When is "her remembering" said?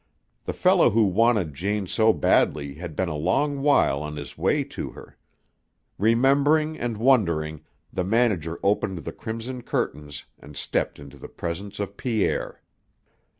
4.89-6.75